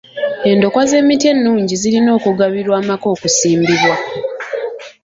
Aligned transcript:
Endokwa 0.51 0.83
z'emiti 0.89 1.25
ennungi 1.33 1.73
zirina 1.81 2.09
okugabirwa 2.17 2.75
amaka 2.81 3.07
okusimbibwa. 3.13 3.95